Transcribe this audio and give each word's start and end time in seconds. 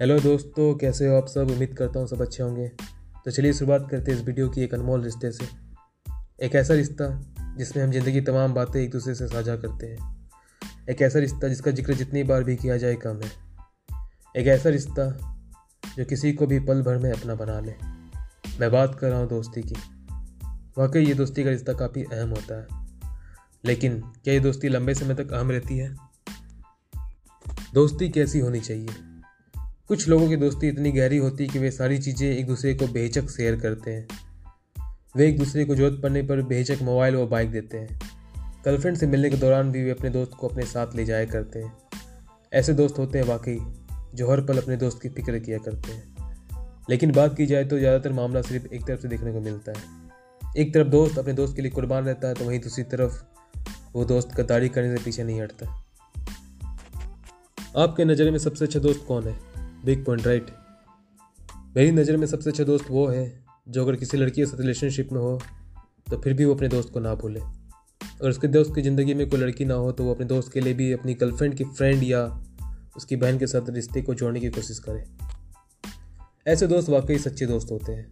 Hello 0.00 0.18
दोस्तों, 0.20 0.74
कैसे 0.74 1.06
हो 1.08 1.16
आप 1.16 1.26
सब? 1.26 1.50
उम्मीद 1.50 1.74
करता 1.78 2.00
हूँ 2.00 2.06
सब 2.06 2.22
अच्छे 2.22 2.42
होंगे। 2.42 2.68
तो 3.24 3.30
चलिए 3.30 3.52
शुरुआत 3.52 3.88
करते 3.90 4.12
हैं 4.12 4.18
इस 4.18 4.24
वीडियो 4.24 4.48
की 4.48 4.60
एक 4.62 4.74
अनमोल 4.74 5.04
रिश्ते 5.04 5.30
से। 5.32 5.44
एक 6.46 6.54
ऐसा 6.54 6.74
रिश्ता 6.74 7.06
जिसमें 7.58 7.84
हम 7.84 7.90
ज़िंदगी 7.90 8.20
तमाम 8.20 8.54
बातें 8.54 8.80
एक 8.80 8.90
दूसरे 8.90 9.14
से 9.14 9.26
साझा 9.26 9.56
करते 9.56 9.86
हैं। 9.86 10.30
एक 10.90 11.02
ऐसा 11.02 11.18
रिश्ता 11.18 11.48
जिसका 11.48 11.70
ज़िक्र 11.70 11.94
जितनी 11.94 12.22
बार 12.22 12.44
भी 12.44 12.56
किया 12.56 12.76
जाए 12.76 12.94
कम 12.94 13.20
है। 13.20 13.30
एक 14.36 14.46
ऐसा 14.46 14.68
रिश्ता 14.68 15.08
जो 15.98 16.04
किसी 16.04 16.32
को 16.32 16.46
भी 16.46 16.60
पल 16.60 16.82
भर 16.82 16.98
में 16.98 17.12
अपना 17.12 17.34
बना 17.34 17.60
ले। 17.60 17.74
मैं 18.60 18.70
बात 18.70 18.94
कर 18.94 19.10
रहा 19.10 19.18
हूँ 19.18 19.28
दोस्ती 19.28 19.62
की। 19.62 19.76
वाकई 20.78 21.04
ये 21.04 21.14
दोस्ती 21.14 21.44
का 21.44 21.50
रिश्ता 21.50 21.72
काफ़ी 21.72 22.04
अहम 22.04 22.30
होता 22.30 22.60
है। 22.60 22.86
लेकिन 23.64 24.00
क्या 24.00 24.34
ये 24.34 24.40
दोस्ती 24.40 24.68
लंबे 24.68 24.94
समय 24.94 25.14
तक 25.14 25.32
अहम 25.32 25.50
रहती 25.50 25.78
है? 25.78 25.96
दोस्ती 27.74 28.08
कैसी 28.08 28.38
होनी 28.38 28.60
चाहिए? 28.60 29.15
कुछ 29.90 30.08
लोगों 30.08 30.28
की 30.28 30.36
दोस्ती 30.36 30.68
इतनी 30.68 30.90
गहरी 30.92 31.16
होती 31.16 31.44
है 31.44 31.50
कि 31.50 31.58
वे 31.58 31.70
सारी 31.70 31.98
चीज़ें 31.98 32.28
एक 32.28 32.46
दूसरे 32.46 32.74
को 32.74 32.86
बेहिचक 32.86 33.28
शेयर 33.30 33.56
करते 33.56 33.90
हैं। 33.90 34.08
वे 35.16 35.28
एक 35.28 35.38
दूसरे 35.38 35.64
को 35.64 35.74
ज़रूरत 35.74 36.00
पड़ने 36.02 36.22
पर 36.22 36.42
बेहिचक 36.42 36.82
मोबाइल 36.82 37.16
व 37.16 37.26
बाइक 37.26 37.50
देते 37.50 37.78
हैं। 37.78 37.98
गर्लफ्रेंड 38.64 38.96
से 38.96 39.06
मिलने 39.06 39.30
के 39.30 39.36
दौरान 39.36 39.70
भी 39.72 39.82
वे 39.82 39.90
अपने 39.90 40.10
दोस्त 40.10 40.32
को 40.32 40.48
अपने 40.48 40.62
साथ 40.66 40.94
ले 40.94 41.04
जाया 41.04 41.24
करते 41.24 41.58
हैं। 41.58 41.72
ऐसे 42.52 42.74
दोस्त 42.74 42.98
होते 42.98 43.18
हैं 43.18 43.26
वाकई, 43.26 43.58
जो 44.14 44.30
हर 44.30 44.40
पल 44.40 44.58
अपने 44.58 44.76
दोस्त 44.76 45.02
की 45.02 45.08
फ़िक्र 45.08 45.38
किया 45.38 45.58
करते 45.58 45.92
हैं। 45.92 46.16
लेकिन 46.90 47.12
बात 47.12 47.36
की 47.36 47.46
जाए 47.46 47.64
तो 47.64 47.78
ज़्यादातर 47.78 48.12
मामला 48.12 48.42
सिर्फ़ 48.42 48.66
एक 48.66 48.86
तरफ़ 48.86 49.00
से 49.00 49.08
देखने 49.08 49.32
को 49.32 49.40
मिलता 49.40 49.72
है। 49.72 50.52
एक 50.56 50.74
तरफ़ 50.74 50.88
दोस्त 50.88 51.18
अपने 51.18 51.32
दोस्त 51.32 51.56
के 51.56 51.62
लिए 51.62 51.70
कुर्बान 51.70 52.04
रहता 52.04 52.28
है 52.28 52.34
तो 52.34 52.44
वहीं 52.44 52.60
दूसरी 52.60 52.84
तरफ़ 52.84 53.22
वो 53.94 54.04
दोस्त 54.04 54.36
गद्दारी 54.36 54.68
करने 54.68 54.96
से 54.96 55.04
पीछे 55.04 55.24
नहीं 55.24 55.40
हटता। 55.42 55.66
आपके 57.76 58.04
नज़र 58.04 58.30
में 58.30 58.38
सबसे 58.38 58.64
अच्छा 58.64 58.78
दोस्त 58.78 59.04
कौन 59.08 59.28
है? 59.28 59.55
बिग 59.84 60.04
पॉइंट 60.04 60.26
राइट 60.26 60.50
मेरी 61.76 61.90
नज़र 61.92 62.16
में 62.16 62.26
सबसे 62.26 62.50
अच्छा 62.50 62.64
दोस्त 62.64 62.90
वो 62.90 63.06
है, 63.06 63.44
जो 63.68 63.82
अगर 63.82 63.96
किसी 63.96 64.16
लड़की 64.16 64.40
के 64.40 64.46
साथ 64.46 64.60
रिलेशनशिप 64.60 65.12
में 65.12 65.20
हो 65.20 65.40
तो 66.06 66.16
फिर 66.16 66.34
भी 66.34 66.44
वो 66.44 66.54
अपने 66.54 66.68
दोस्त 66.68 66.92
को 66.92 67.00
ना 67.00 67.14
भूले। 67.14 67.40
अगर 67.40 68.28
उसके 68.28 68.48
दोस्त 68.48 68.74
की 68.74 68.82
ज़िंदगी 68.82 69.14
में 69.14 69.28
कोई 69.30 69.40
लड़की 69.40 69.64
ना 69.64 69.74
हो 69.74 69.90
तो 69.92 70.04
वो 70.04 70.14
अपने 70.14 70.26
दोस्त 70.26 70.52
के 70.52 70.60
लिए 70.60 70.74
भी 70.74 70.90
अपनी 70.92 71.14
गर्लफ्रेंड 71.14 71.54
की 71.54 71.64
फ्रेंड 71.66 72.02
या 72.02 72.24
उसकी 72.96 73.16
बहन 73.16 73.38
के 73.38 73.46
साथ 73.46 73.70
रिश्ते 73.70 74.02
को 74.02 74.14
जोड़ने 74.14 74.40
की 74.40 74.48
कोशिश 74.50 74.78
करे। 74.78 75.04
ऐसे 76.46 76.66
दोस्त 76.66 76.88
वाकई 76.88 77.18
सच्चे 77.18 77.46
दोस्त 77.46 77.70
होते 77.70 77.92
हैं। 77.92 78.10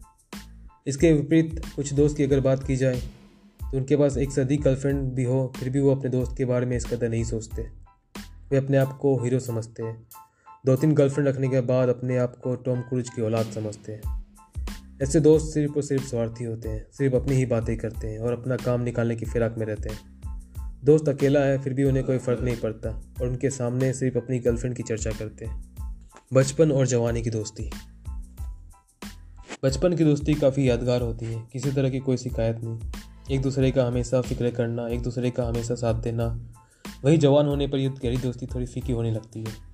इसके 0.87 1.13
विपरीत 1.13 1.61
कुछ 1.77 1.93
दोस्त 1.93 2.17
की 2.17 2.25
अगर 2.25 2.41
बात 2.41 2.67
की 2.67 2.77
जाए 2.77 3.01
तो 3.61 3.77
उनके 3.77 3.97
पास 3.97 4.17
एक 4.17 4.33
सदी 4.33 4.57
गर्लफ्रेंड 4.59 5.03
भी 5.13 5.25
हो, 5.25 5.53
फिर 5.57 5.71
भी 5.71 5.81
वो 5.81 5.95
अपने 5.95 6.11
दोस्त 6.11 6.37
के 6.37 6.45
बारे 6.45 6.67
में 6.67 6.77
इस 6.77 6.85
कदर 6.87 7.09
नहीं 7.09 7.25
सोचते। 7.25 7.63
वे 8.51 8.57
अपने 8.57 8.77
आप 8.77 8.97
को 8.99 9.17
हीरो 9.23 9.39
समझते 9.41 9.83
हैं। 9.83 9.97
दो 10.67 10.77
तीन 10.77 10.93
गर्लफ्रेंड 10.93 11.29
रखने 11.29 11.49
के 11.49 11.61
बाद 11.61 11.89
अपने 11.89 12.17
आप 12.17 12.37
को 12.37 12.55
टॉम 12.55 12.81
क्रूज 12.81 13.11
की 13.11 13.23
औलाद 13.23 13.47
समझते 13.47 13.93
हैं। 13.93 14.27
ऐसे 15.03 15.21
दोस्त 15.21 15.47
सिर्फ़ 15.47 15.75
और 15.75 15.83
सिर्फ़ 15.83 16.05
स्वार्थी 16.05 16.45
होते 16.45 16.69
हैं, 16.69 16.87
सिर्फ़ 16.93 17.17
अपनी 17.17 17.35
ही 17.35 17.47
बातें 17.47 17.77
करते 17.77 18.07
हैं 18.07 18.19
और 18.19 18.33
अपना 18.33 18.57
काम 18.57 18.81
निकालने 18.81 19.17
की 19.17 19.27
फिराक 19.27 19.55
में 19.59 19.67
रहते 19.67 19.89
हैं। 19.89 20.21
दोस्त 20.85 21.09
अकेला 21.09 21.41
है, 21.41 21.59
फिर 21.59 21.75
भी 21.75 21.85
उन्हें 21.85 22.07
कोई 22.07 22.19
फ़र्क 22.19 22.41
नहीं 22.41 22.57
पड़ता 22.57 22.89
और 23.21 23.29
उनके 23.29 23.51
सामने 23.51 23.93
सिर्फ़ 23.93 24.19
अपनी 24.19 24.39
गर्लफ्रेंड 24.39 24.77
की 24.77 24.83
चर्चा 24.83 25.11
करते 25.11 25.45
हैं। 25.45 25.77
बचपन 26.33 26.73
और 26.73 26.87
जवानी 26.87 27.23
की 27.23 27.31
दोस्ती। 27.31 27.71
बचपन 29.65 29.97
की 29.97 30.05
दोस्ती 30.05 30.35
काफ़ी 30.35 30.69
यादगार 30.69 31.03
होती 31.03 31.27
है, 31.27 31.49
किसी 31.53 31.73
तरह 31.73 31.91
की 31.91 31.99
कोई 31.99 32.17
शिकायत 32.17 32.57
नहीं। 32.65 32.79
एक 33.31 33.43
दूसरे 33.43 33.71
का 33.71 33.87
हमेशा 33.87 34.21
फ़िक्र 34.21 34.51
करना, 34.51 34.89
एक 34.89 35.03
दूसरे 35.03 35.31
का 35.31 35.45
हमेशा 35.45 35.75
साथ 35.75 35.95
देना, 35.95 36.41
वही 37.05 37.17
जवान 37.17 37.47
होने 37.47 37.67
पर 37.67 37.79
ये 37.79 37.89
गहरी 37.89 38.17
दोस्ती 38.17 38.47
थोड़ी 38.47 38.67
फीकी 38.67 38.93
होने 38.93 39.11
लगती 39.11 39.41
है। 39.41 39.74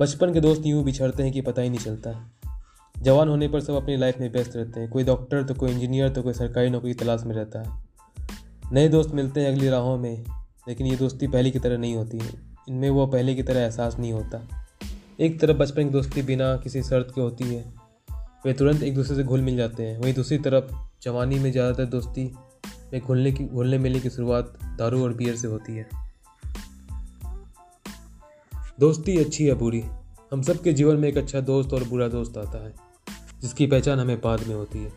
बचपन 0.00 0.32
के 0.34 0.40
दोस्त 0.40 0.62
यूँ 0.66 0.82
बिछड़ते 0.84 1.22
हैं 1.22 1.32
कि 1.32 1.40
पता 1.40 1.62
ही 1.62 1.68
नहीं 1.70 1.80
चलता। 1.80 2.12
जवान 2.94 3.28
होने 3.28 3.48
पर 3.48 3.60
सब 3.60 3.74
अपनी 3.74 3.96
लाइफ 3.96 4.18
में 4.20 4.32
व्यस्त 4.32 4.56
रहते 4.56 4.80
हैं। 4.80 4.88
कोई 4.90 5.04
डॉक्टर 5.04 5.42
तो 5.42 5.54
कोई 5.54 5.70
इंजीनियर 5.70 6.08
तो 6.08 6.22
कोई 6.22 6.32
सरकारी 6.32 6.70
नौकरी 6.70 6.94
तलाश 6.94 7.22
में 7.24 7.34
रहता। 7.34 7.60
है 7.60 8.72
नए 8.72 8.88
दोस्त 8.88 9.10
मिलते 9.10 9.40
हैं 9.40 9.52
अगली 9.52 9.68
राहों 9.68 9.96
में, 9.98 10.24
लेकिन 10.68 10.86
ये 10.86 10.96
दोस्ती 10.96 11.26
पहले 11.26 11.50
की 11.50 11.58
तरह 11.58 11.78
नहीं 11.78 11.94
होती 11.96 12.18
है। 12.18 12.32
इनमें 12.68 12.88
वो 12.90 13.06
पहले 13.06 13.34
की 13.34 13.42
तरह 13.42 13.60
एहसास 13.60 13.98
नहीं 13.98 14.12
होता। 14.12 14.42
एक 15.20 15.40
तरफ़ 15.40 15.56
बचपन 15.56 15.84
की 15.84 15.90
दोस्ती 15.90 16.22
बिना 16.22 16.56
किसी 16.56 16.82
शर्त 16.82 17.12
के 17.14 17.20
होती 17.20 17.44
है, 17.44 17.64
वे 18.46 18.52
तुरंत 18.52 18.82
एक 18.82 18.94
दूसरे 18.94 19.16
से 19.16 19.22
घुल 19.22 19.40
मिल 19.40 19.56
जाते 19.56 19.86
हैं। 19.86 19.98
वहीं 19.98 20.14
दूसरी 20.14 20.38
तरफ़ 20.38 20.74
जवानी 21.02 21.38
में 21.38 21.50
ज़्यादातर 21.52 21.84
दोस्ती 21.84 22.32
में 22.92 23.00
घुलने 23.00 23.32
की 23.32 23.44
घुलने 23.44 23.78
मिलने 23.78 24.00
की 24.00 24.10
शुरुआत 24.10 24.52
दारू 24.78 25.02
और 25.02 25.14
बियर 25.14 25.36
से 25.36 25.48
होती 25.48 25.76
है। 25.76 26.03
दोस्ती 28.78 29.16
अच्छी 29.16 29.48
या 29.48 29.54
बुरी 29.54 29.82
हम 30.32 30.40
सबके 30.42 30.72
जीवन 30.72 30.96
में 30.96 31.08
एक 31.08 31.16
अच्छा 31.18 31.40
दोस्त 31.42 31.72
और 31.72 31.84
बुरा 31.84 32.06
दोस्त 32.08 32.38
आता 32.38 32.62
है, 32.64 32.72
जिसकी 33.42 33.66
पहचान 33.66 34.00
हमें 34.00 34.20
बाद 34.20 34.46
में 34.48 34.54
होती 34.54 34.78
है। 34.78 34.92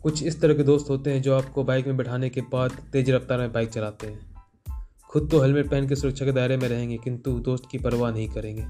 कुछ 0.00 0.22
इस 0.22 0.40
तरह 0.40 0.54
के 0.54 0.62
दोस्त 0.62 0.90
होते 0.90 1.12
हैं 1.12 1.22
जो 1.22 1.34
आपको 1.34 1.64
बाइक 1.64 1.86
में 1.86 1.96
बैठाने 1.96 2.30
के 2.30 2.40
बाद 2.52 2.76
तेज 2.92 3.10
रफ्तार 3.10 3.38
में 3.38 3.52
बाइक 3.52 3.70
चलाते 3.70 4.06
हैं। 4.06 4.66
खुद 5.10 5.28
तो 5.30 5.40
हेलमेट 5.40 5.70
पहन 5.70 5.88
के 5.88 5.96
सुरक्षा 5.96 6.24
के 6.24 6.32
दायरे 6.32 6.56
में 6.56 6.68
रहेंगे, 6.68 6.96
किंतु 6.96 7.38
दोस्त 7.40 7.68
की 7.70 7.78
परवाह 7.78 8.12
नहीं 8.12 8.28
करेंगे। 8.28 8.66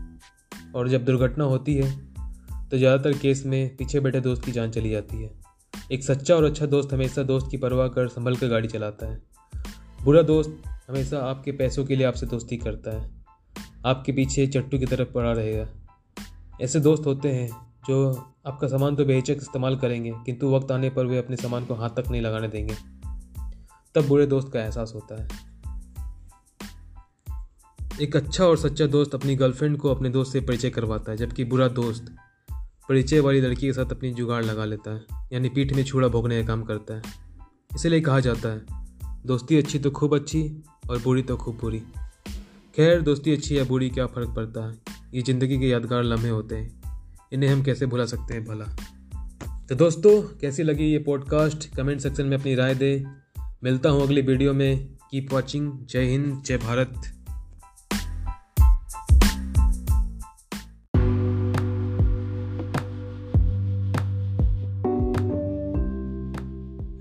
और 0.74 0.88
जब 0.88 1.04
दुर्घटना 1.04 1.44
होती 1.44 1.74
है 1.74 1.90
तो 2.70 2.78
ज़्यादातर 2.78 3.18
केस 3.18 3.46
में 3.46 3.76
पीछे 3.76 4.00
बैठे 4.00 4.20
दोस्त 4.20 4.44
की 4.44 4.52
जान 4.52 4.70
चली 4.70 4.90
जाती 4.90 5.22
है। 5.22 5.30
एक 5.92 6.04
सच्चा 6.04 6.34
और 6.36 6.44
अच्छा 6.44 6.66
दोस्त 6.66 6.92
हमेशा 6.92 7.22
दोस्त 7.24 7.50
की 7.50 7.56
परवाह 7.58 7.88
कर 7.88 8.08
संभल 8.10 8.36
कर 8.36 8.48
गाड़ी 8.48 8.68
चलाता 8.68 9.06
है। 9.06 9.22
बुरा 10.04 10.22
दोस्त 10.24 10.62
हमेशा 10.88 11.18
आपके 11.18 11.52
पैसों 11.52 11.84
के 11.84 11.96
लिए 11.96 12.06
आपसे 12.06 12.26
दोस्ती 12.26 12.56
करता 12.56 12.90
है। 12.90 13.10
आपके 13.86 14.12
पीछे 14.12 14.46
चट्टू 14.46 14.78
की 14.78 14.86
तरफ़ 14.86 15.08
पड़ा 15.08 15.32
रहेगा। 15.32 15.66
ऐसे 16.60 16.80
दोस्त 16.80 17.06
होते 17.06 17.28
हैं 17.28 17.48
जो 17.88 18.10
आपका 18.46 18.68
सामान 18.68 18.96
तो 18.96 19.04
बेहिचक 19.04 19.36
इस्तेमाल 19.36 19.76
करेंगे, 19.76 20.12
किंतु 20.26 20.50
वक्त 20.50 20.70
आने 20.70 20.90
पर 20.90 21.06
वे 21.06 21.18
अपने 21.18 21.36
सामान 21.36 21.64
को 21.64 21.74
हाथ 21.74 21.90
तक 21.90 22.04
नहीं 22.10 22.22
लगाने 22.22 22.48
देंगे। 22.48 22.74
तब 23.94 24.08
बुरे 24.08 24.26
दोस्त 24.26 24.50
का 24.52 24.60
एहसास 24.60 24.92
होता 24.94 25.22
है। 25.22 25.28
एक 28.02 28.16
अच्छा 28.16 28.44
और 28.44 28.56
सच्चा 28.56 28.86
दोस्त 28.86 29.14
अपनी 29.14 29.36
गर्लफ्रेंड 29.36 29.78
को 29.78 29.90
अपने 29.90 30.08
दोस्त 30.08 30.32
से 30.32 30.40
परिचय 30.40 30.70
करवाता 30.70 31.12
है, 31.12 31.16
जबकि 31.18 31.44
बुरा 31.44 31.68
दोस्त 31.68 32.14
परिचय 32.88 33.20
वाली 33.20 33.40
लड़की 33.40 33.66
के 33.66 33.72
साथ 33.72 33.92
अपनी 33.92 34.12
जुगाड़ 34.14 34.44
लगा 34.44 34.64
लेता 34.64 34.94
है, 34.94 35.04
यानी 35.32 35.48
पीठ 35.48 35.72
में 35.72 35.84
छूड़ा 35.84 36.08
भोगने 36.08 36.40
का 36.40 36.46
काम 36.46 36.62
करता 36.62 36.94
है। 36.94 37.02
इसीलिए 37.74 38.00
कहा 38.00 38.20
जाता 38.20 38.48
है 38.48 38.83
दोस्ती 39.26 39.56
अच्छी 39.56 39.78
तो 39.78 39.90
खूब 39.90 40.14
अच्छी 40.14 40.64
और 40.90 41.02
बुरी 41.02 41.22
तो 41.22 41.36
खूब 41.36 41.58
बुरी। 41.60 41.78
खैर, 42.76 43.00
दोस्ती 43.00 43.32
अच्छी 43.32 43.58
या 43.58 43.64
बुरी, 43.64 43.90
क्या 43.90 44.06
फ़र्क 44.06 44.28
पड़ता 44.28 44.68
है? 44.68 44.78
ये 45.14 45.22
ज़िंदगी 45.22 45.58
के 45.58 45.68
यादगार 45.68 46.02
लम्हे 46.04 46.28
होते 46.28 46.54
हैं। 46.54 46.82
इन्हें 47.32 47.50
हम 47.50 47.62
कैसे 47.62 47.86
भुला 47.86 48.04
सकते 48.04 48.34
हैं, 48.34 48.44
भला? 48.44 48.64
तो 49.68 49.74
दोस्तों, 49.74 50.38
कैसी 50.38 50.62
लगी 50.62 50.84
ये 50.84 50.98
पॉडकास्ट 50.98 51.76
कमेंट 51.76 52.00
सेक्शन 52.00 52.26
में 52.26 52.36
अपनी 52.38 52.54
राय 52.54 52.74
दें। 52.74 53.04
मिलता 53.64 53.88
हूँ 53.88 54.02
अगली 54.02 54.22
वीडियो 54.22 54.54
में। 54.54 54.86
कीप 55.10 55.32
वॉचिंग 55.32 55.72
जय 55.86 56.04
हिंद, 56.04 56.42
जय 56.46 56.56
भारत। 56.56 57.23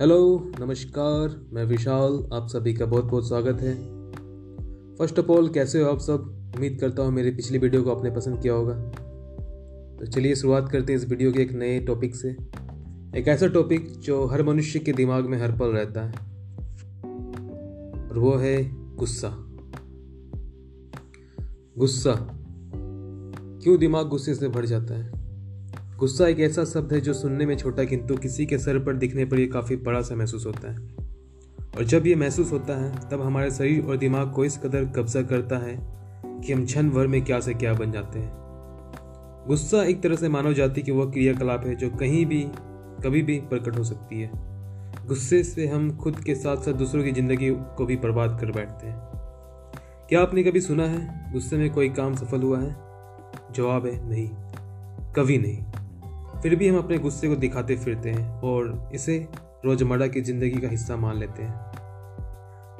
हेलो 0.04 0.52
नमस्कार, 0.60 1.48
मैं 1.54 1.64
विशाल, 1.66 2.30
आप 2.34 2.48
सभी 2.48 2.74
का 2.74 2.86
बहुत 2.86 3.04
बहुत 3.06 3.28
स्वागत 3.28 3.62
है। 3.62 3.76
फ़र्स्ट 4.96 5.20
ऑफ़ 5.20 5.26
ऑल 5.26 5.50
कैसे 5.50 5.82
हो 5.82 5.90
आप 5.90 6.00
सब? 6.00 6.22
उम्मीद 6.56 6.78
करता 6.82 7.04
हूँ 7.04 7.12
मेरी 7.12 7.32
पिछली 7.32 7.58
वीडियो 7.58 7.84
को 7.84 7.96
आपने 7.96 8.12
पसंद 8.12 8.42
किया 8.42 8.54
होगा। 8.54 8.74
तो 10.00 10.06
चलिए 10.06 10.36
शुरुआत 10.36 10.70
करते 10.72 10.94
हैं 10.94 11.00
इस 11.00 11.10
वीडियो 11.10 11.32
के 11.32 11.42
एक 11.42 11.52
नए 11.52 11.80
टॉपिक 11.80 12.16
से। 12.16 12.30
एक 13.16 13.24
ऐसा 13.28 13.48
टॉपिक 13.48 13.92
जो 13.92 14.26
हर 14.26 14.44
मनुष्य 14.44 14.80
के 14.80 14.94
दिमाग 14.94 15.26
में 15.26 15.38
हर 15.38 15.52
पल 15.52 15.68
रहता 15.68 16.06
है। 16.06 16.14
और 18.10 18.20
वो 18.20 18.36
है 18.36 18.72
गुस्सा। 18.96 19.36
गुस्सा। 21.78 22.16
क्यों 23.64 23.78
दिमाग 23.78 24.08
गुस्से 24.08 24.36
से 24.36 24.48
भर 24.48 24.66
जाता 24.66 24.94
है? 24.94 25.23
गुस्सा 26.04 26.28
एक 26.28 26.40
ऐसा 26.40 26.66
शब्द 26.66 26.94
है 26.94 27.02
जो 27.02 27.14
सुनने 27.14 27.46
में 27.46 27.58
छोटा 27.58 27.84
किंतु 27.84 28.16
किसी 28.16 28.46
के 28.46 28.58
सर 28.58 28.80
पर 28.80 28.94
दिखने 28.94 29.26
पर 29.26 29.40
यह 29.40 29.50
काफ़ी 29.54 29.76
बड़ा 29.76 30.02
सा 30.02 30.16
महसूस 30.16 30.46
होता 30.46 30.72
है। 30.72 30.78
और 31.78 31.84
जब 31.84 32.08
ये 32.08 32.16
महसूस 32.16 32.52
होता 32.52 32.84
है, 32.84 33.10
तब 33.10 33.22
हमारे 33.22 33.52
शरीर 33.52 33.86
और 33.86 33.98
दिमाग 33.98 34.32
को 34.32 34.46
इस 34.46 34.58
कदर 34.58 34.86
कब्जा 34.86 35.22
करता 35.22 35.58
है 35.58 35.78
कि 36.42 36.54
हम 36.54 36.66
क्षण 36.66 36.90
भर 36.90 37.08
में 37.08 37.26
क्या 37.26 37.40
से 37.40 37.54
क्या 37.54 37.74
बन 37.74 37.92
जाते 37.92 38.20
हैं। 38.20 38.32
गुस्सा 39.48 39.84
एक 39.84 40.04
तरह 40.04 40.16
से 40.16 40.30
मानव 40.30 40.54
जाति 40.54 40.82
की 40.82 40.92
वह 40.92 41.12
क्रियाकलाप 41.12 41.66
है 41.66 41.76
जो 41.76 41.90
कहीं 41.90 42.26
भी, 42.26 42.44
कभी 43.04 43.22
भी 43.22 43.40
प्रकट 43.40 43.78
हो 43.78 43.84
सकती 43.84 44.22
है। 44.22 44.32
गुस्से 45.08 45.44
से 45.44 45.68
हम 45.68 45.98
खुद 45.98 46.20
के 46.20 46.36
साथ 46.36 46.58
साथ 46.58 46.74
दूसरों 46.74 47.04
की 47.04 47.12
ज़िंदगी 47.12 47.50
को 47.52 47.86
भी 47.86 47.96
बर्बाद 47.96 48.38
कर 48.42 48.52
बैठते 48.52 48.88
हैं। 48.88 48.98
क्या 50.10 50.22
आपने 50.22 50.44
कभी 50.44 50.62
सुना 50.62 50.86
है, 50.86 51.34
गुस्से 51.34 51.58
में 51.58 51.70
कोई 51.70 51.90
काम 51.90 52.16
सफल 52.16 52.42
हुआ 52.42 52.60
है? 52.60 52.76
जवाब 53.54 53.86
है, 53.86 54.10
नहीं। 54.10 54.30
कभी 55.14 55.38
नहीं। 55.38 55.83
फिर 56.44 56.56
भी 56.56 56.68
हम 56.68 56.78
अपने 56.78 56.98
गुस्से 56.98 57.28
को 57.28 57.36
दिखाते 57.36 57.76
फिरते 57.76 58.10
हैं 58.10 58.42
और 58.42 58.92
इसे 58.96 59.28
रोज़मर्रा 59.66 60.08
की 60.08 60.22
ज़िंदगी 60.22 60.62
का 60.62 60.68
हिस्सा 60.68 60.96
मान 60.96 61.18
लेते 61.18 61.44
हैं। 61.44 61.54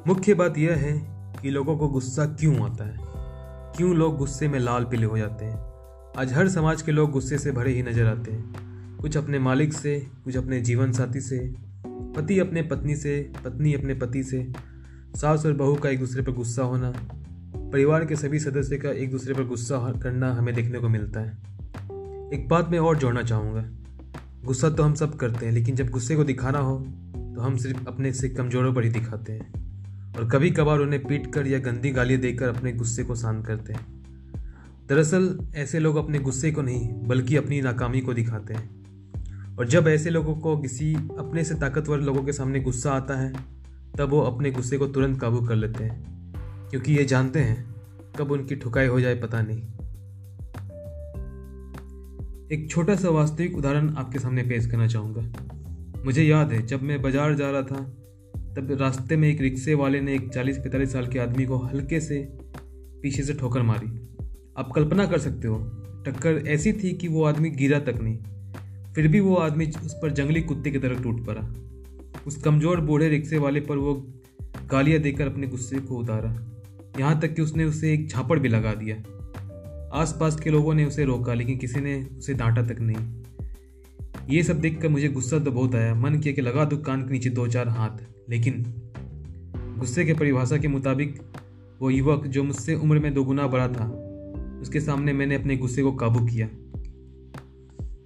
मुख्य 0.06 0.34
बात 0.34 0.58
यह 0.58 0.74
है 0.74 0.92
कि 1.42 1.50
लोगों 1.50 1.76
को 1.76 1.88
गुस्सा 1.88 2.26
क्यों 2.26 2.70
आता 2.70 2.84
है? 2.84 2.98
क्यों 3.76 3.94
लोग 3.94 4.16
गुस्से 4.16 4.48
में 4.48 4.58
लाल 4.58 4.84
पीले 4.84 5.06
हो 5.06 5.18
जाते 5.18 5.44
हैं? 5.44 5.60
आज 6.18 6.32
हर 6.32 6.48
समाज 6.48 6.82
के 6.82 6.92
लोग 6.92 7.10
गुस्से 7.10 7.38
से 7.38 7.52
भरे 7.52 7.70
ही 7.70 7.82
नज़र 7.82 8.06
आते 8.06 8.32
हैं। 8.32 8.98
कुछ 8.98 9.16
अपने 9.16 9.38
मालिक 9.38 9.72
से, 9.72 10.06
कुछ 10.24 10.36
अपने 10.36 10.60
जीवन 10.60 10.92
साथी 10.92 11.20
से, 11.20 11.54
पति 11.86 12.38
अपने 12.38 12.62
पत्नी 12.62 12.96
से, 12.96 13.32
पत्नी 13.44 13.74
अपने 13.74 13.94
पति 13.94 14.22
से। 14.22 14.52
सास 15.16 15.46
और 15.46 15.52
बहू 15.52 15.74
का 15.74 15.88
एक 15.88 15.98
दूसरे 15.98 16.22
पर 16.22 16.32
गुस्सा 16.32 16.62
होना, 16.62 16.92
परिवार 17.56 18.04
के 18.04 18.16
सभी 18.16 18.38
सदस्य 18.38 18.76
का 18.76 18.90
एक 18.90 19.10
दूसरे 19.10 19.34
पर 19.34 19.44
गुस्सा 19.44 19.92
करना 20.02 20.32
हमें 20.32 20.54
देखने 20.54 20.78
को 20.78 20.88
मिलता 20.88 21.20
है। 21.20 21.54
एक 22.32 22.48
बात 22.48 22.68
मैं 22.70 22.78
और 22.78 22.98
जोड़ना 22.98 23.22
चाहूँगा। 23.22 23.64
गुस्सा 24.44 24.70
तो 24.70 24.82
हम 24.82 24.94
सब 24.94 25.16
करते 25.16 25.46
हैं, 25.46 25.52
लेकिन 25.52 25.76
जब 25.76 25.88
गुस्से 25.88 26.16
को 26.16 26.24
दिखाना 26.24 26.58
हो 26.58 26.78
तो 27.34 27.40
हम 27.40 27.56
सिर्फ़ 27.56 27.88
अपने 27.88 28.12
से 28.12 28.28
कमज़ोरों 28.28 28.74
पर 28.74 28.84
ही 28.84 28.90
दिखाते 28.90 29.32
हैं। 29.32 29.64
और 30.16 30.28
कभी 30.28 30.50
कभार 30.50 30.78
उन्हें 30.78 31.04
पीट 31.04 31.32
कर 31.32 31.46
या 31.46 31.58
गंदी 31.58 31.90
गालियाँ 31.90 32.20
देकर 32.20 32.48
अपने 32.48 32.72
गुस्से 32.72 33.04
को 33.04 33.14
शांत 33.14 33.46
करते 33.46 33.72
हैं। 33.72 33.86
दरअसल, 34.88 35.38
ऐसे 35.54 35.78
लोग 35.78 35.96
अपने 35.96 36.18
गुस्से 36.18 36.52
को 36.52 36.62
नहीं, 36.62 36.88
बल्कि 36.88 37.36
अपनी 37.36 37.60
नाकामी 37.60 38.00
को 38.00 38.14
दिखाते 38.14 38.54
हैं। 38.54 38.84
और 39.56 39.68
जब 39.68 39.88
ऐसे 39.88 40.10
लोगों 40.10 40.34
को 40.34 40.56
किसी 40.56 40.94
अपने 40.94 41.44
से 41.44 41.54
ताकतवर 41.54 41.98
लोगों 41.98 42.24
के 42.24 42.32
सामने 42.32 42.60
गुस्सा 42.60 42.92
आता 42.92 43.14
है, 43.14 43.32
तब 43.98 44.08
वो 44.08 44.20
अपने 44.20 44.50
गुस्से 44.50 44.78
को 44.78 44.86
तुरंत 44.86 45.20
काबू 45.20 45.40
कर 45.40 45.56
लेते 45.56 45.84
हैं। 45.84 46.14
क्योंकि 46.70 46.92
ये 46.92 47.04
जानते 47.04 47.40
हैं, 47.40 47.74
कब 48.18 48.30
उनकी 48.30 48.56
ठुकाई 48.56 48.86
हो 48.86 49.00
जाए 49.00 49.14
पता 49.14 49.42
नहीं। 49.42 49.62
एक 52.52 52.68
छोटा 52.70 52.94
सा 52.96 53.08
वास्तविक 53.08 53.56
उदाहरण 53.56 53.88
आपके 53.90 54.18
सामने 54.18 54.42
पेश 54.42 54.66
करना 54.66 54.86
चाहूँगा। 54.86 56.02
मुझे 56.04 56.22
याद 56.22 56.52
है, 56.52 56.66
जब 56.66 56.82
मैं 56.82 57.00
बाज़ार 57.02 57.34
जा 57.34 57.50
रहा 57.50 57.62
था, 57.62 57.78
तब 58.56 58.76
रास्ते 58.80 59.16
में 59.16 59.28
एक 59.28 59.40
रिक्शे 59.40 59.74
वाले 59.74 60.00
ने 60.00 60.14
एक 60.14 60.28
चालीस 60.28 60.58
पैंतालीस 60.58 60.92
साल 60.92 61.06
के 61.06 61.18
आदमी 61.18 61.46
को 61.46 61.58
हल्के 61.58 62.00
से 62.00 62.20
पीछे 63.02 63.22
से 63.22 63.34
ठोकर 63.34 63.62
मारी। 63.62 63.88
आप 64.56 64.72
कल्पना 64.74 65.06
कर 65.06 65.18
सकते 65.18 65.48
हो, 65.48 65.58
टक्कर 66.06 66.42
ऐसी 66.48 66.72
थी 66.72 66.92
कि 66.92 67.08
वो 67.08 67.24
आदमी 67.24 67.50
गिरा 67.52 67.78
तक 67.80 68.00
नहीं, 68.02 68.18
फिर 68.94 69.08
भी 69.08 69.20
वो 69.20 69.34
आदमी 69.36 69.66
उस 69.66 69.94
पर 70.02 70.12
जंगली 70.12 70.42
कुत्ते 70.42 70.70
की 70.70 70.78
तरह 70.78 71.02
टूट 71.02 71.24
पड़ा। 71.26 71.48
उस 72.26 72.36
कमज़ोर 72.42 72.80
बूढ़े 72.80 73.08
रिक्शे 73.08 73.38
वाले 73.38 73.60
पर 73.60 73.76
वो 73.76 73.94
गालियाँ 74.70 75.00
देकर 75.00 75.26
अपने 75.26 75.46
गुस्से 75.46 75.78
को 75.78 75.96
उतारा। 75.96 76.36
यहाँ 76.98 77.20
तक 77.20 77.34
कि 77.34 77.42
उसने 77.42 77.64
उसे 77.64 77.92
एक 77.92 78.08
झापड़ 78.08 78.38
भी 78.38 78.48
लगा 78.48 78.74
दिया। 78.74 78.96
आसपास 79.94 80.36
के 80.36 80.50
लोगों 80.50 80.74
ने 80.74 80.84
उसे 80.84 81.04
रोका, 81.04 81.34
लेकिन 81.34 81.58
किसी 81.58 81.80
ने 81.80 82.00
उसे 82.18 82.34
डांटा 82.34 82.62
तक 82.62 82.80
नहीं। 82.80 83.22
ये 84.30 84.42
सब 84.42 84.60
देखकर 84.60 84.88
मुझे 84.88 85.08
गुस्सा 85.08 85.38
तो 85.38 85.50
बहुत 85.50 85.74
आया। 85.74 85.94
मन 85.94 86.18
किया 86.18 86.34
कि 86.34 86.42
लगा 86.42 86.64
दो 86.64 86.76
कान 86.78 87.02
के 87.02 87.12
नीचे 87.12 87.30
दो 87.30 87.46
चार 87.48 87.68
हाथ, 87.68 87.98
लेकिन 88.30 88.64
गुस्से 89.78 90.04
के 90.04 90.14
परिभाषा 90.14 90.56
के 90.56 90.68
मुताबिक 90.68 91.20
वो 91.80 91.90
युवक, 91.90 92.26
जो 92.26 92.42
मुझसे 92.44 92.74
उम्र 92.74 92.98
में 92.98 93.12
दोगुना 93.14 93.46
बड़ा 93.46 93.68
था, 93.68 93.86
उसके 94.62 94.80
सामने 94.80 95.12
मैंने 95.12 95.34
अपने 95.34 95.56
गुस्से 95.56 95.82
को 95.82 95.92
काबू 95.92 96.24
किया। 96.26 96.48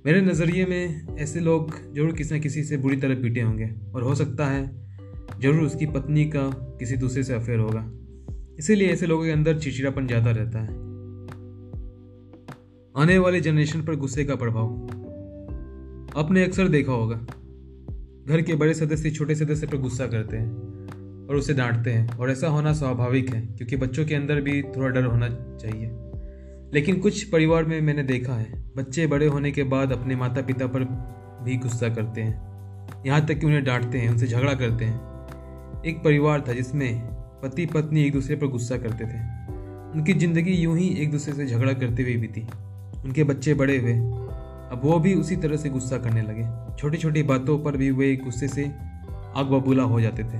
मेरे 0.06 0.20
नज़रिए 0.20 0.66
में 0.66 1.16
ऐसे 1.16 1.40
लोग 1.40 1.74
ज़रूर 1.94 2.12
किसी 2.12 2.34
न 2.34 2.40
किसी 2.40 2.64
से 2.64 2.76
बुरी 2.76 2.96
तरह 2.96 3.22
पीटे 3.22 3.40
होंगे, 3.40 3.70
और 3.94 4.02
हो 4.02 4.14
सकता 4.14 4.46
है 4.46 4.64
ज़रूर 5.40 5.62
उसकी 5.62 5.86
पत्नी 5.86 6.24
का 6.26 6.48
किसी 6.78 6.96
दूसरे 6.96 7.22
से 7.22 7.34
अफेयर 7.34 7.58
होगा। 7.58 7.84
इसीलिए 8.58 8.88
ऐसे 8.88 9.06
लोगों 9.06 9.24
के 9.24 9.30
अंदर 9.30 9.58
चिड़चिड़ापन 9.58 10.06
ज़्यादा 10.06 10.30
रहता 10.30 10.58
है। 10.58 10.87
आने 12.98 13.18
वाले 13.18 13.40
जनरेशन 13.40 13.82
पर 13.82 13.96
गुस्से 13.96 14.24
का 14.24 14.34
प्रभाव। 14.36 14.68
आपने 16.18 16.44
अक्सर 16.44 16.68
देखा 16.68 16.92
होगा, 16.92 17.16
घर 18.28 18.42
के 18.42 18.54
बड़े 18.54 18.74
सदस्य 18.74 19.10
छोटे 19.10 19.34
सदस्य 19.34 19.66
पर 19.66 19.76
गुस्सा 19.76 20.06
करते 20.06 20.36
हैं 20.36 21.26
और 21.26 21.36
उसे 21.36 21.54
डांटते 21.54 21.90
हैं 21.90 22.16
और 22.16 22.30
ऐसा 22.30 22.48
होना 22.48 22.72
स्वाभाविक 22.72 23.34
है 23.34 23.40
क्योंकि 23.40 23.76
बच्चों 23.76 24.04
के 24.04 24.14
अंदर 24.14 24.40
भी 24.40 24.62
थोड़ा 24.62 24.88
डर 24.88 25.04
होना 25.04 25.28
चाहिए। 25.28 25.90
लेकिन 26.74 27.00
कुछ 27.00 27.22
परिवार 27.24 27.64
में 27.64 27.80
मैंने 27.80 28.02
देखा 28.02 28.34
है, 28.34 28.72
बच्चे 28.76 29.06
बड़े 29.06 29.26
होने 29.26 29.52
के 29.52 29.62
बाद 29.62 29.92
अपने 29.92 30.16
माता 30.16 30.42
पिता 30.42 30.66
पर 30.66 30.84
भी 31.44 31.56
गुस्सा 31.56 31.88
करते 31.88 32.20
हैं। 32.20 33.04
यहाँ 33.06 33.26
तक 33.26 33.38
कि 33.38 33.46
उन्हें 33.46 33.64
डांटते 33.64 33.98
हैं, 33.98 34.10
उनसे 34.10 34.26
झगड़ा 34.26 34.54
करते 34.54 34.84
हैं। 34.84 35.82
एक 35.86 36.02
परिवार 36.04 36.44
था 36.48 36.52
जिसमें 36.52 37.02
पति 37.42 37.66
पत्नी 37.66 38.04
एक 38.04 38.12
दूसरे 38.12 38.36
पर 38.36 38.46
गुस्सा 38.46 38.76
करते 38.76 39.04
थे। 39.04 39.26
उनकी 39.92 40.12
ज़िंदगी 40.12 40.52
यूँ 40.52 40.78
ही 40.78 40.88
एक 40.94 41.10
दूसरे 41.10 41.34
से 41.34 41.46
झगड़ा 41.46 41.72
करते 41.72 42.02
हुए 42.02 42.16
बीती। 42.16 42.46
उनके 43.08 43.24
बच्चे 43.24 43.54
बड़े 43.54 43.78
हुए। 43.78 43.92
अब 43.92 44.80
वो 44.84 44.98
भी 44.98 45.14
उसी 45.14 45.36
तरह 45.36 45.56
से 45.56 45.68
गुस्सा 45.68 45.98
करने 45.98 46.22
लगे। 46.22 46.76
छोटी 46.76 46.98
छोटी 46.98 47.22
बातों 47.22 47.58
पर 47.58 47.76
भी 47.76 47.90
वे 47.90 48.16
गुस्से 48.16 48.48
से 48.48 48.64
आग 49.36 49.46
बबूला 49.46 49.82
हो 49.82 50.00
जाते 50.00 50.22
थे। 50.22 50.38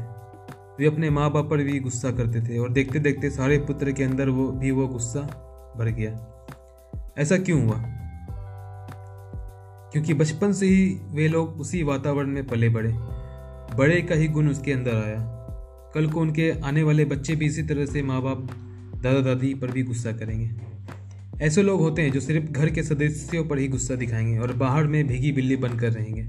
वे 0.79 0.87
अपने 0.87 1.11
माँ 1.11 1.31
बाप 1.31 1.51
पर 1.51 1.57
भी 1.57 1.81
गुस्सा 1.81 2.11
करते 2.11 2.41
थे 2.41 2.59
और 2.59 2.71
देखते 2.71 2.99
देखते 2.99 3.31
सारे 3.31 3.59
पुत्र 3.59 3.93
के 3.93 4.05
अंदर 4.05 4.29
वो 4.29 4.49
भी 4.49 4.71
वो 4.71 4.89
गुस्सा 4.89 5.21
भर 5.79 5.85
गया। 5.85 6.47
ऐसा 7.19 7.39
क्यों 7.39 7.65
हुआ? 7.65 7.85
क्योंकि 9.93 10.15
बचपन 10.15 10.53
से 10.53 10.67
ही 10.67 11.01
वे 11.11 11.29
लोग 11.29 11.61
उसी 11.61 11.83
वातावरण 11.83 12.27
में 12.27 12.47
पले 12.47 12.69
बड़े। 12.69 12.93
बड़े 13.77 14.03
का 14.03 14.15
ही 14.15 14.29
गुण 14.29 14.49
उसके 14.49 14.73
अंदर 14.73 14.95
आया। 14.95 15.19
कल 15.95 16.07
को 16.07 16.21
उनके 16.21 16.51
आने 16.65 16.83
वाले 16.83 17.05
बच्चे 17.05 17.37
भी 17.37 17.47
इसी 17.47 17.63
तरह 17.63 17.87
से 17.87 18.03
माँ 18.03 18.23
बाप 18.23 18.39
दादा 19.03 19.21
दादी 19.21 19.55
पर 19.55 19.67
भी 19.67 19.83
गुस्सा 19.83 20.13
करेंगे। 20.13 20.78
ऐसे 21.43 21.63
लोग 21.63 21.81
होते 21.81 22.03
हैं 22.03 22.13
जो 22.13 22.21
सिर्फ़ 22.21 22.51
घर 22.53 22.71
के 22.71 22.83
सदस्यों 22.83 23.45
पर 23.45 23.59
ही 23.59 23.69
गुस्सा 23.69 23.95
दिखाएँगे 23.95 24.39
और 24.39 24.53
बाहर 24.53 24.87
में 24.87 25.07
भीगी 25.07 25.33
बिल्ली 25.33 25.57
बनकर 25.57 25.93
रहेंगे। 25.93 26.23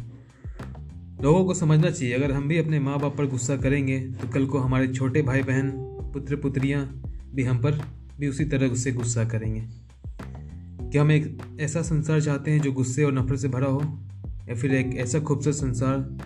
लोगों 1.23 1.45
को 1.45 1.53
समझना 1.53 1.89
चाहिए, 1.89 2.13
अगर 2.13 2.31
हम 2.31 2.47
भी 2.47 2.57
अपने 2.57 2.79
माँ 2.79 2.99
बाप 2.99 3.17
पर 3.17 3.25
गुस्सा 3.25 3.57
करेंगे 3.57 3.99
तो 3.99 4.27
कल 4.27 4.45
को 4.45 4.59
हमारे 4.59 4.87
छोटे 4.87 5.21
भाई 5.21 5.43
बहन 5.43 5.71
पुत्र 6.13 6.35
पुत्रियाँ 6.35 7.01
भी 7.35 7.43
हम 7.43 7.57
पर 7.57 7.81
भी 8.19 8.27
उसी 8.27 8.45
तरह 8.45 8.67
उससे 8.67 8.91
गुस्सा 8.91 9.25
करेंगे। 9.25 9.61
क्या 10.89 11.01
हम 11.01 11.11
एक 11.11 11.41
ऐसा 11.59 11.81
संसार 11.81 12.21
चाहते 12.21 12.51
हैं 12.51 12.61
जो 12.61 12.71
गुस्से 12.71 13.03
और 13.03 13.13
नफरत 13.13 13.39
से 13.39 13.47
भरा 13.47 13.67
हो? 13.67 13.99
या 14.49 14.55
फिर 14.55 14.73
एक 14.73 14.95
ऐसा 14.97 15.19
खूबसूरत 15.19 15.55
संसार 15.55 16.17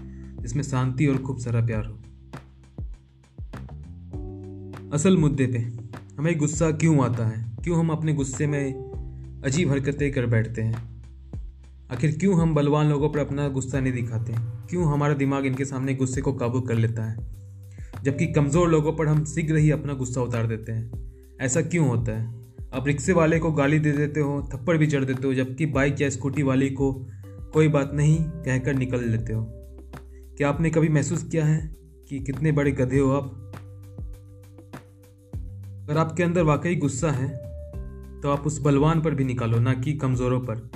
जिसमें 0.41 0.63
शांति 0.63 1.07
और 1.07 1.18
खूब 1.18 1.38
सारा 1.38 1.65
प्यार 1.65 1.86
हो? 1.86 2.00
असल 4.94 5.18
मुद्दे 5.18 5.47
पे 5.47 5.57
हमें 6.18 6.38
गुस्सा 6.38 6.71
क्यों 6.71 7.06
आता 7.06 7.27
है? 7.27 7.52
क्यों 7.63 7.80
हम 7.80 7.89
अपने 7.89 8.13
गुस्से 8.13 8.48
में 8.48 8.74
अजीब 9.45 9.71
हरकतें 9.71 10.12
कर 10.12 10.25
बैठते 10.25 10.62
हैं? 10.62 11.04
आखिर 11.92 12.18
क्यों 12.19 12.42
हम 12.42 12.56
बलवान 12.56 12.89
लोगों 12.89 13.10
पर 13.10 13.19
अपना 13.19 13.48
गुस्सा 13.48 13.80
नहीं 13.80 13.94
दिखाते 13.94 14.33
क्यों 14.69 14.94
हमारा 14.94 15.13
दिमाग 15.13 15.45
इनके 15.45 15.65
सामने 15.65 15.94
गुस्से 15.94 16.21
को 16.21 16.33
काबू 16.33 16.62
कर 16.62 16.75
लेता 16.75 17.04
है? 17.04 17.18
जबकि 18.04 18.27
कमज़ोर 18.27 18.69
लोगों 18.69 18.94
पर 18.94 19.07
हम 19.07 19.25
शीघ्र 19.25 19.56
ही 19.56 19.71
अपना 19.71 19.94
गुस्सा 19.94 20.22
उतार 20.22 20.48
देते 20.48 20.72
हैं। 20.72 21.13
ऐसा 21.41 21.62
क्यों 21.62 21.88
होता 21.88 22.12
है? 22.12 22.41
आप 22.74 22.88
रिक्शे 22.88 23.13
वाले 23.13 23.39
को 23.39 23.51
गाली 23.51 23.79
दे 23.79 23.91
देते 23.91 24.20
हो, 24.20 24.50
थप्पड़ 24.53 24.77
भी 24.77 24.88
चढ़ 24.88 25.05
देते 25.05 25.27
हो, 25.27 25.34
जबकि 25.34 25.65
बाइक 25.65 26.01
या 26.01 26.10
स्कूटी 26.10 26.43
वाले 26.43 26.70
को 26.70 27.08
कोई 27.53 27.67
बात 27.67 27.91
नहीं 27.93 28.24
कहकर 28.24 28.74
निकल 28.74 29.03
लेते 29.03 29.34
हो। 29.34 29.48
क्या 30.38 30.50
आपने 30.50 30.70
कभी 30.70 30.89
महसूस 30.89 31.24
किया 31.24 31.46
है 31.46 31.75
कि 32.10 32.20
कितने 32.20 32.51
बड़े 32.51 32.72
गधे 32.72 33.00
हो 33.00 33.12
आप? 33.12 33.53
अगर 35.84 35.98
आपके 35.98 36.24
अंदर 36.24 36.43
वाकई 36.43 36.75
गुस्सा 36.75 37.12
है? 37.12 37.52
तो 38.24 38.30
आप 38.30 38.46
उस 38.48 38.62
बलवान 38.62 39.01
पर 39.01 39.15
भी 39.15 39.24
निकालो, 39.24 39.60
ना 39.60 39.74
कि 39.74 39.94
कमज़ोरों 39.94 40.39
पर। 40.39 40.70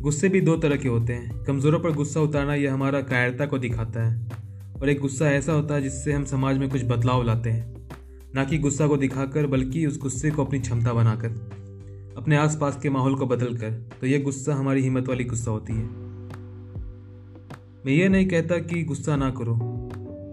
गुस्से 0.00 0.28
भी 0.28 0.40
दो 0.40 0.56
तरह 0.56 0.76
के 0.76 0.88
होते 0.88 1.12
हैं। 1.12 1.44
कमज़ोरों 1.44 1.80
पर 1.80 1.90
गुस्सा 1.90 2.20
उतारना 2.20 2.54
यह 2.54 2.74
हमारा 2.74 3.00
कायरता 3.00 3.46
को 3.46 3.58
दिखाता 3.58 4.02
है, 4.02 4.26
और 4.82 4.88
एक 4.88 5.00
गुस्सा 5.00 5.30
ऐसा 5.30 5.52
होता 5.52 5.74
है 5.74 5.82
जिससे 5.82 6.12
हम 6.12 6.24
समाज 6.24 6.58
में 6.58 6.68
कुछ 6.70 6.84
बदलाव 6.84 7.22
लाते 7.22 7.50
हैं। 7.50 7.88
ना 8.34 8.44
कि 8.44 8.58
गुस्सा 8.58 8.86
को 8.86 8.96
दिखाकर, 8.96 9.46
बल्कि 9.46 9.86
उस 9.86 9.98
गुस्से 9.98 10.30
को 10.30 10.44
अपनी 10.44 10.60
क्षमता 10.60 10.92
बनाकर, 10.92 11.28
अपने 12.16 12.36
आसपास 12.36 12.78
के 12.82 12.90
माहौल 12.90 13.14
को 13.14 13.26
बदल 13.26 13.56
कर 13.56 13.70
तो 14.00 14.06
यह 14.06 14.22
गुस्सा 14.22 14.54
हमारी 14.54 14.82
हिम्मत 14.82 15.08
वाली 15.08 15.24
गुस्सा 15.24 15.50
होती 15.50 15.72
है। 15.72 15.88
मैं 17.86 17.92
ये 17.92 18.08
नहीं 18.08 18.28
कहता 18.28 18.58
कि 18.58 18.82
गुस्सा 18.82 19.16
ना 19.16 19.30
करो। 19.30 19.58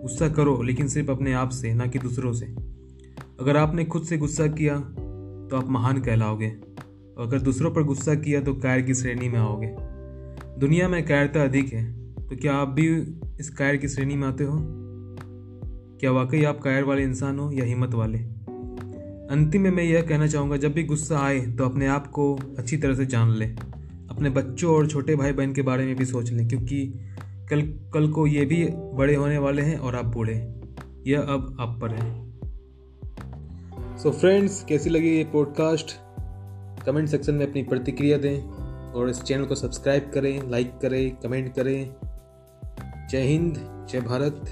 गुस्सा 0.01 0.29
करो, 0.29 0.61
लेकिन 0.61 0.87
सिर्फ़ 0.87 1.11
अपने 1.11 1.33
आप 1.33 1.49
से, 1.49 1.73
ना 1.73 1.85
कि 1.85 1.99
दूसरों 1.99 2.33
से। 2.33 2.45
अगर 3.39 3.57
आपने 3.57 3.85
खुद 3.85 4.03
से 4.03 4.17
गुस्सा 4.17 4.47
किया 4.47 4.75
तो 5.49 5.57
आप 5.57 5.69
महान 5.69 6.01
कहलाओगे। 6.01 6.47
और 6.47 7.25
अगर 7.25 7.39
दूसरों 7.39 7.71
पर 7.71 7.83
गुस्सा 7.83 8.15
किया 8.15 8.41
तो 8.41 8.53
कायर 8.53 8.81
की 8.81 8.93
श्रेणी 8.93 9.29
में 9.29 9.39
आओगे। 9.39 9.75
दुनिया 10.59 10.87
में 10.89 11.05
कायरता 11.05 11.43
अधिक 11.43 11.73
है 11.73 11.85
तो 12.19 12.35
क्या 12.35 12.53
आप 12.53 12.67
भी 12.69 12.87
इस 13.39 13.49
कायर 13.49 13.77
की 13.77 13.87
श्रेणी 13.87 14.15
में 14.15 14.27
आते 14.27 14.43
हो? 14.43 14.57
क्या 15.99 16.11
वाकई 16.11 16.43
आप 16.43 16.59
कायर 16.59 16.83
वाले 16.83 17.03
इंसान 17.03 17.39
हो 17.39 17.51
या 17.51 17.65
हिम्मत 17.65 17.93
वाले? 17.93 18.17
अंतिम 19.31 19.61
में 19.61 19.71
मैं 19.71 19.83
यह 19.83 20.01
कहना 20.01 20.27
चाहूँगा, 20.27 20.57
जब 20.57 20.73
भी 20.73 20.83
गुस्सा 20.83 21.19
आए 21.19 21.39
तो 21.47 21.65
अपने 21.65 21.87
आप 21.87 22.07
को 22.07 22.33
अच्छी 22.57 22.77
तरह 22.77 22.95
से 22.95 23.05
जान 23.05 23.31
लें। 23.31 23.55
अपने 24.09 24.29
बच्चों 24.29 24.75
और 24.75 24.87
छोटे 24.87 25.15
भाई 25.15 25.31
बहन 25.31 25.53
के 25.53 25.61
बारे 25.61 25.85
में 25.85 25.95
भी 25.95 26.05
सोच 26.05 26.31
लें, 26.31 26.47
क्योंकि 26.47 26.85
कल 27.49 27.61
कल 27.93 28.11
को 28.11 28.27
ये 28.27 28.45
भी 28.45 28.65
बड़े 28.95 29.15
होने 29.15 29.37
वाले 29.37 29.61
हैं 29.61 29.77
और 29.77 29.95
आप 29.95 30.05
बूढ़े 30.05 30.33
यह 31.07 31.19
अब 31.19 31.57
आप 31.59 31.77
पर 31.81 31.89
है। 31.89 32.26
सो 34.03 34.11
फ्रेंड्स 34.11 34.63
कैसी 34.63 34.89
लगी 34.89 35.17
ये 35.17 35.23
पॉडकास्ट 35.23 35.91
कमेंट 36.85 37.09
सेक्शन 37.09 37.33
में 37.33 37.47
अपनी 37.47 37.63
प्रतिक्रिया 37.63 38.17
दें 38.17 38.41
और 38.93 39.09
इस 39.09 39.21
चैनल 39.21 39.45
को 39.45 39.55
सब्सक्राइब 39.55 40.11
करें 40.13 40.49
लाइक 40.49 40.77
करें 40.81 41.15
कमेंट 41.15 41.55
करें। 41.55 41.95
जय 43.09 43.21
हिंद, 43.21 43.87
जय 43.89 44.01
भारत। 44.01 44.43